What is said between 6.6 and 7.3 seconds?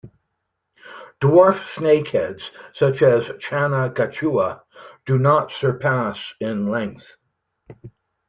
length.